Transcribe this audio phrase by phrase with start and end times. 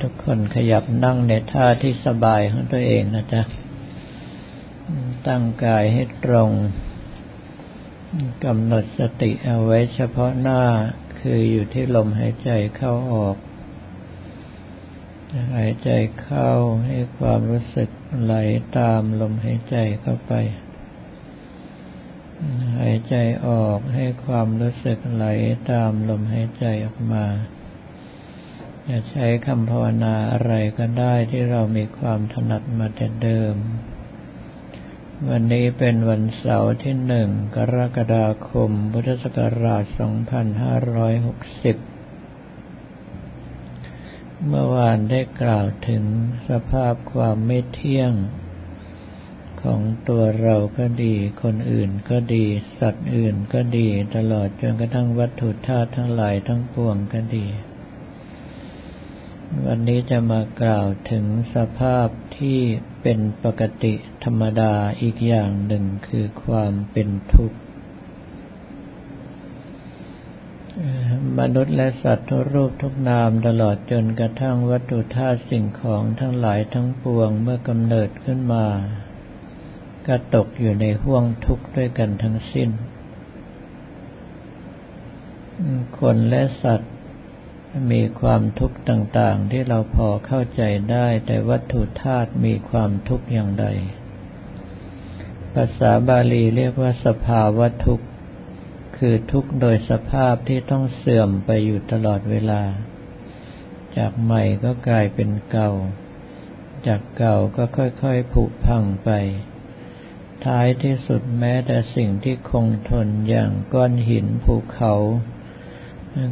[0.00, 3.42] ทุกคนขยับนั่งในท่าที่สบายของตัวเองนะจ๊ะ
[5.26, 6.50] ตั้งกายให้ตรง
[8.44, 10.62] กำหนดสติเอาไว้เฉพาะหน้า
[11.20, 13.36] คืออยู่ที่ลมหายใจเข้าออก
[15.56, 15.90] หายใจ
[16.22, 16.50] เข้า
[16.86, 17.88] ให้ความรู้สึก
[18.22, 18.34] ไหล
[18.78, 20.32] ตามลมหายใจเข้าไป
[22.78, 23.14] หายใจ
[23.46, 25.26] ออกให้ความรู้สึกไหล
[25.70, 27.24] ตามลมหายใจออกมา
[28.88, 33.54] จะใช้คำภาวนาอะไรก็ได้ที่เรามีความถนัดมาแต่เดิม
[35.28, 39.94] วันนี้เป็นวันเสาร์ที่หนึ่งกรกฎาคม พุทธศักราช 2560
[44.46, 46.04] เมื่อวานได้กล่าวถึง
[46.48, 48.12] สภาพความไม่เที่ยง
[49.62, 52.44] ของตัวเราก็ดี คนอื่นก็ดี
[52.78, 57.46] สัตว์อื่นก็ดี ตลอดจนกระทั่งวัตถุธาตุทั้งหลายทั้งปวงก็ดี
[59.66, 62.08] วันนี้จะมากล่าวถึงสภาพ
[62.38, 62.60] ที่
[63.02, 67.58] เป็นปกติธรรมดาอีกอย่างหนึ่งคือความเป็นทุกข์
[71.38, 78.66] มนุษย์และสัตว์ทุกรูปทุกนามตลอดจนกระทั่งวัตถุธาตุสิ่งของทั้งหลายทั้งปวงเมื่อกำเนิดขึ้นมา
[80.06, 82.70] ก็ตกอยู่ในห่วงทุกข์ด้วยกันทั้งสิ้น
[85.98, 86.94] คนและสัตว์
[87.92, 93.66] มีความทุกข์ต่างๆ ที่เราพอเข้าใจได้ แต่วัตถุธาตุมีความทุกข์อย่างใด
[95.54, 98.06] ภาษาบาลีเรียกว่าสภาวะทุกข์
[98.96, 102.62] คือทุกข์โดยสภาพที่ต้องเสื่อมไปอยู่ตลอดเวลา
[103.96, 105.70] จากใหม่ก็กลายเป็นเก่า
[106.86, 109.10] จากเก่าก็ค่อยๆผุพังไป
[110.46, 114.94] ท้ายที่สุดแม้แต่สิ่งที่คงทนอย่างก้อนหินภูเขา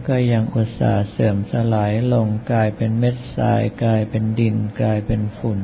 [0.08, 5.60] ก็ยังอุตส่าห์เสื่อมสลายลงกลายเป็นเม็ดทรายกลายเป็นดินกลายเป็นฝุ่น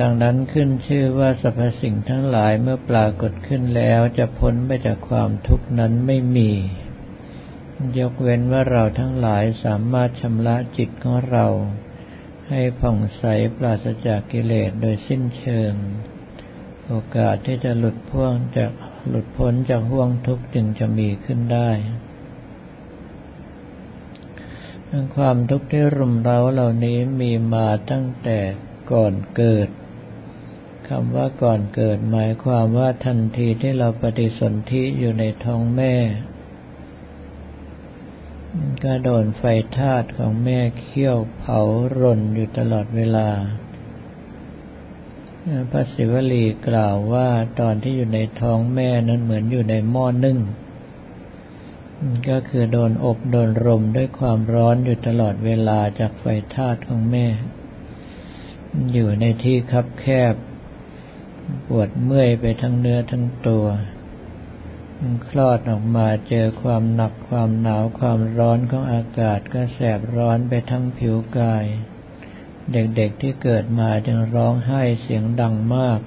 [0.00, 6.50] ดังนั้นขึ้นชื่อว่าสรรพสิ่งทั้งหลายเมื่อปรากฏขึ้นแล้วจะพ้นไปจากความทุกข์นั้นไม่มี
[7.98, 11.46] ยกเว้นว่าเราทั้งหลายสามารถชำระจิตของเรา
[12.48, 13.24] ให้ผ่องใส
[13.56, 15.72] ปราศจากกิเลสโดยสิ้นเชิง
[16.86, 18.72] โอกาสที่จะหลุดพ่วงจาก
[19.08, 21.70] หลุดพ้นจากห่วงทุกข์จึงจะมีขึ้นได้
[25.16, 28.38] ความทุกข์ที่รุมเร้าเหล่านี้มีมาตั้งแต่
[28.92, 29.68] ก่อนเกิด
[30.88, 35.94] คำว่าก่อนเกิดหมายความว่าทันทีที่เราปฏิสนธิอยู่ในท้องแม่
[38.84, 39.42] ก็โดนไฟ
[39.78, 41.60] ธาตุของแม่เคี่ยวเผา
[41.98, 43.28] รนอยู่ตลอดเวลา
[45.70, 47.28] พระศิวลีกล่าวว่า
[47.60, 50.38] ตอนที่อยู่ในท้องแม่นั้นเหมือนอยู่ในหม้อนึ่ง
[52.28, 56.24] ก็คือโดนอบโดนรมด้วยความร้อนอยู่ตลอดเวลาจากไฟ
[56.54, 57.26] ธาตุของแม่
[58.92, 60.34] อยู่ในที่คับแคบ
[61.66, 63.66] ปวดเมื่อยไปทั้งเนื้อทั้งตัว
[65.28, 71.64] คลอดออกมาเจอความหนักความหนาวความร้อนของอากาศก็แสบร้อนไปทั้งผิวกาย
[72.72, 76.00] เด็กๆที่เกิดมาจึงร้องไห้เสียงดังมาก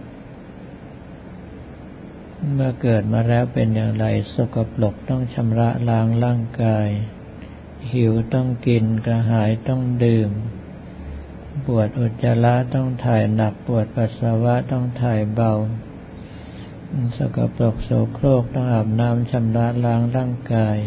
[2.53, 6.87] เมื่อเกิดมาแล้วเป็นอย่างไรสกปรกต้องชำระล้างร่างกาย
[7.91, 10.31] หิวต้องกินกระหายต้องดื่ม
[11.65, 15.53] ปวดอุจจาระต้องถ่ายหนักปวดปัสสาวะต้องถ่ายเบา
[17.17, 20.77] สกปรกโสโครกต้องอาบน้ำชำระล้างร่างกาย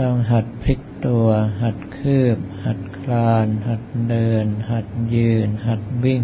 [0.00, 1.26] ต้องหัดพลิกตัว
[1.62, 6.22] หัดคืบ หัด คลาน หัดเดิน หัดยืน หัดวิ่ง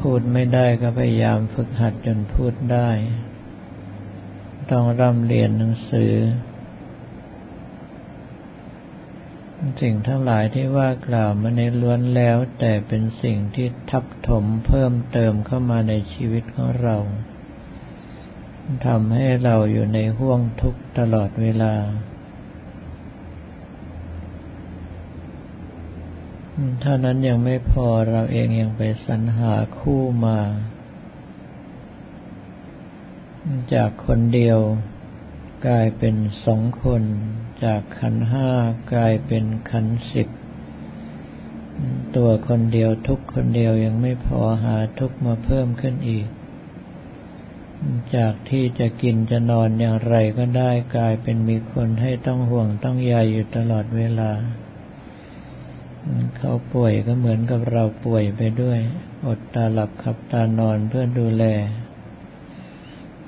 [0.00, 2.90] พูดไม่ได้ก็พยายามฝึกหัดจนพูดได้
[4.70, 6.14] ต้องร่ำเรียนหนังสือ
[9.80, 16.96] สิ่งทั้งหลายที่ว่ากล่าวมาในล้วนแล้ว แต่เป็นสิ่งที่ทับถมเพิ่มเติมเข้ามาในชีวิตของเรา
[18.86, 21.74] ทำให้เราอยู่ในห่วงทุกข์ตลอดเวลา
[26.80, 30.38] เท่านั้นยังไม่พอเราเองยังไปสรรหาคู่มา
[33.74, 34.58] จากคนเดียว
[35.66, 37.02] กลายเป็นสองคน
[37.64, 38.50] จากขันห้า
[38.94, 40.28] กลายเป็นขันสิบ
[42.16, 46.26] ตัวคนเดียวทุกคนเดียวยังไม่พอหาทุกมาเพิ่มขึ้นอีก
[48.16, 54.30] จากที่จะกินจะนอนอย่างไรก็ได้กลายเป็นมีคนให้ต้องห่วงต้องใยอยู่ตลอดเวลา
[56.36, 58.78] เขาป่วยก็เหมือนกับเราป่วยไปด้วย
[59.26, 61.44] อดตาหลับขับตานอนเพื่อดูแล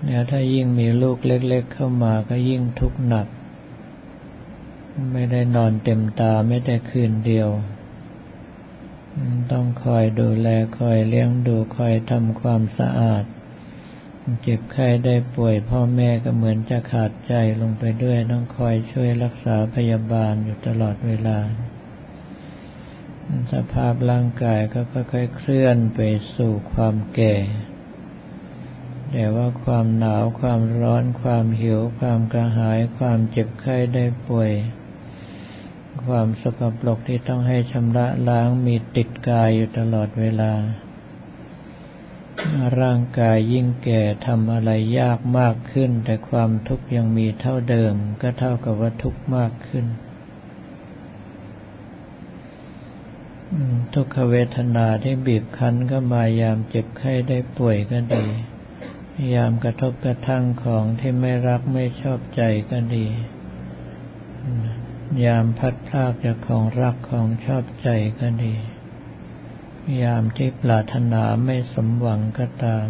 [0.04, 3.26] แล้วถ้ายิ่งมีลูกเล็ก ๆ เข้ามาก็ยิ่งทุกข์หนัก
[5.12, 7.48] ไม่ได้นอนเต็มตาไม่ได้คืนเดียว
[9.52, 13.24] ต้องคอยดูแลคอยเลี้ยงดูคอยทำความสะอาด
[14.42, 21.38] เจ็บไข้ได้ป่วยพ่อแม่ก็เหมือนจะขาดใจลงไปด้วย ต้องคอยช่วยรักษาพยาบาลอยู่ตลอดเวลา
[23.52, 26.00] สภาพร่างกายก็ค่อยๆเคลื่อนไป
[26.36, 27.34] สู่ความแก่
[29.12, 34.52] แต่ว่าความหนาวความร้อน ความหิว ความกระหาย ความเจ็บไข้ได้ป่วย
[36.04, 40.52] ความสกปรกที่ต้องให้ชำระล้างมีติดกายอยู่ตลอดเวลา
[42.80, 49.86] ร่างกายยิ่งแก่ทำอะไรยากมากขึ้น แต่ความทุกข์ยังมีเท่าเดิม ก็เท่ากับว่าทุกข์มากขึ้น
[53.94, 58.26] ทุกขเวทนาที่บีบคั้นก็มายามเจ็บไข้ได้ป่วยก็ดี
[59.34, 63.06] ยามกระทบกระทั่งของที่ไม่รักไม่ชอบใจก็ดี
[65.24, 67.88] ยามพัดพลากจากของรักของชอบใจ
[68.20, 68.54] ก็ดี
[70.02, 72.88] ยามที่ปรารถนาไม่สมหวังก็ตาม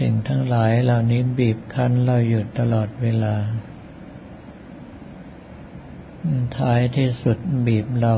[0.00, 3.34] สิ่งทั้งหลายเหล่านี้บีบคั้นเราอยู่ตลอดเวลา
[6.58, 8.14] ท้ายที่สุดบีบเรา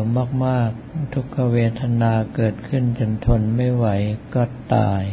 [0.47, 3.87] มากๆ ทุกขเวทนาเกิดขึ้นจนทนไม่ไหว
[4.35, 4.43] ก็
[4.75, 5.05] ตาย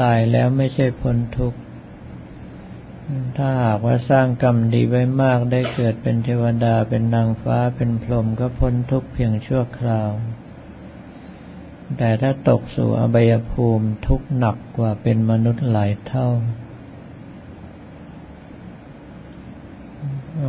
[0.00, 1.58] ตายแล้วไม่ใช่พ้นทุกข์
[3.36, 10.10] ถ้าหากว่าสร้างกรรมดีไว้มากได้เกิดเป็นเทวดาเป็นนางฟ้าเป็นพรหมก็พ้นทุกข์เพียงชั่วคราว
[11.98, 16.28] แต่ถ้าตกสู่อบายภูมิทุกข์หนักกว่าเป็นมนุษย์หลายเท่า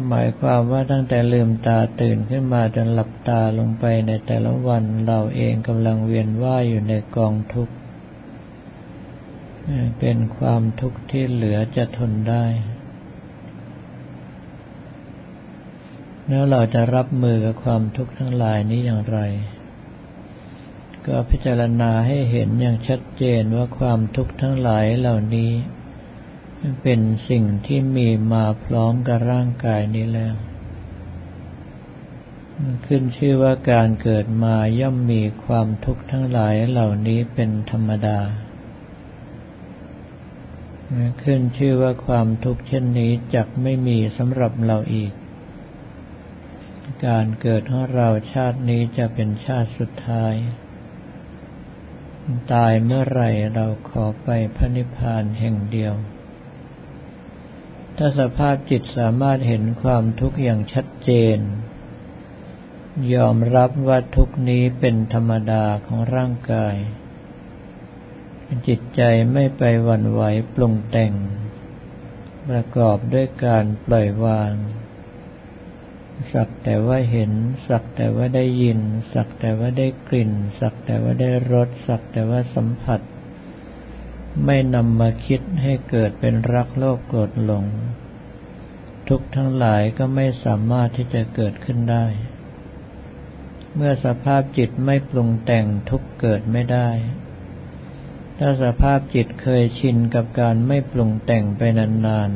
[0.09, 7.75] หมายความว่าตั้งแต่ลืมตาตื่นขึ้นมาจนหลับตาลงไปในแต่ละวันเราเองกำลังเวียนว่ายอยู่ในกองทุกข์
[9.99, 12.45] เป็นความทุกข์ที่เหลือจะทนได้
[16.27, 19.19] แล้วเราจะรับมือกับความทุกข์ทั้งหลายนี้อย่างไร
[21.07, 25.51] ก็พิจารณาให้เห็นอย่างชัดเจนว่าความทุกข์ทั้งหลายเหล่านี้
[26.81, 30.35] เป็นสิ่งที่มีมาพร้อมกับร่างกายนี้แล้ว
[32.85, 38.19] ขึ้นชื่อว่าการเกิดมาย่อมมีความทุกข์ทั้งหลายเหล่านี้เป็นธรรมดา
[41.23, 45.11] ขึ้นชื่อว่าความทุกข์เช่นนี้จักไม่มีสำหรับเราอีก
[47.07, 50.33] การเกิดของเราชาตินี้จะเป็นชาติสุดท้าย
[52.53, 53.21] ตายเมื่อไร
[53.55, 55.93] เราขอไปพระนิพพานแห่งเดียว
[57.97, 61.39] ถ้าสภาพจิตสามารถเห็นความทุกข์อย่างชัดเจน
[63.13, 66.75] ยอมรับว่าทุกนี้เป็นธรรมดาของร่างกาย
[68.67, 69.01] จิตใจ
[69.33, 70.21] ไม่ไปหวั่นไหว
[70.53, 71.13] ปรุงแต่ง
[72.49, 74.53] ประกอบด้วยการปล่อยวาง
[76.33, 77.31] สักแต่ว่าเห็น
[77.67, 78.79] สักแต่ว่าได้ยิน
[79.13, 83.01] สักแต่ว่าได้กลิ่น สักแต่ว่าได้รส สักแต่ว่าสัมผัส
[84.45, 87.65] ไม่นำมาคิดให้เกิดเป็นรักโลภโกรธหลง
[89.07, 92.05] ทุกทั้งหลายก็ไม่สามารถที่จะเกิดขึ้นได้
[93.75, 96.89] เมื่อสภาพจิตไม่ปรุงแต่งทุกเกิดไม่ได้
[98.39, 102.31] ถ้าสภาพจิตเคยชินกับการไม่ปรุงแต่งไปนาน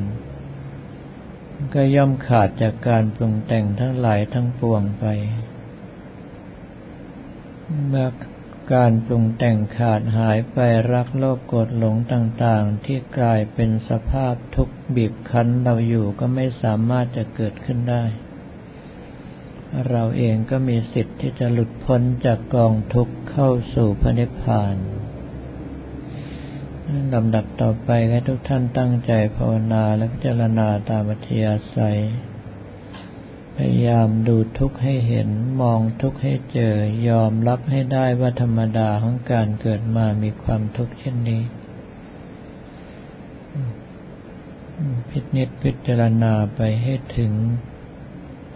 [0.84, 5.06] ๆ ก็ย่อมขาดจากการปรุงแต่งทั้งหลายทั้งปวงไป
[7.88, 8.08] เมื่อ
[8.74, 10.58] การปรุงแต่งขาดหายไป
[10.94, 18.04] รักโลภโกรธหลงต่างๆ ที่กลายเป็นสภาพทุกข์บีบคั้นเราอยู่ก็ไม่สามารถจะเกิดขึ้นได้
[19.90, 24.76] เราเองก็มีสิทธิ์ที่จะหลุดพ้นจากกองทุกข์เข้าสู่พระนิพพาน
[27.14, 32.00] ลำดับต่อไปให้ทุกท่านตั้งใจภาวนาและพิจารณาตามอัธยาศัย
[33.58, 35.30] พยายามดูทุกข์ให้เห็น
[35.62, 36.76] มองทุกข์ให้เจอ
[37.10, 41.42] ยอมรับให้ได้ว่าธรรมดาของการเกิดมามีความทุกข์เช่นนี้
[45.10, 47.34] พิจิตพิจารณาไปให้ถึง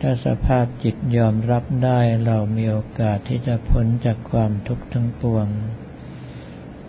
[0.01, 5.47] ถ้าสภาพจิตยอมรับได้เรามีโอกาสที่จะพ้นจากความทุกข์ทั้งปวง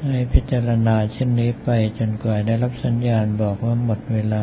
[0.06, 4.34] ให้พิจารณาเช่นนี้ไปจนกว่าได้รับสัญญาณบอกว่าหมดเวล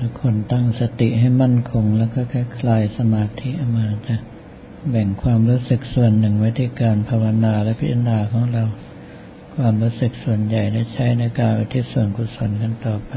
[0.00, 2.20] ทุกคนตั้งสติให้มั่นคง แล้วก็
[2.58, 4.16] คลายสมาธิมาจะ
[4.90, 8.64] แบ่งความรู้สึกส่วนหนึ่งไว้ที่การภาวนาและพิจารณาของเรา
[9.56, 13.12] ความรู้สึกส่วนใหญ่ได้ใช้ในการไปที่ส่วนกุศลกันต่อไป